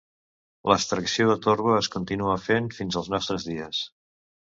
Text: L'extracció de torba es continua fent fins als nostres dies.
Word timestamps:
L'extracció 0.71 1.27
de 1.33 1.35
torba 1.45 1.77
es 1.83 1.91
continua 1.99 2.41
fent 2.49 2.73
fins 2.81 3.01
als 3.03 3.15
nostres 3.17 3.51
dies. 3.55 3.89